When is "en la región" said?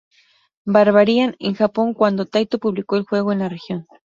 3.33-3.85